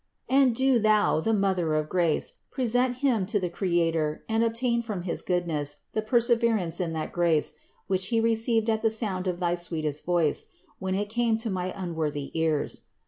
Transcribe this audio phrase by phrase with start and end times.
[0.29, 4.81] And do Thou, the Mother of grace, pre sent Him to the Creator and obtain
[4.81, 7.53] from his goodness the perseverance in that grace,
[7.85, 10.47] which he received at the sound of thy sweetest voice,
[10.79, 12.81] when it came to my unworthy ears.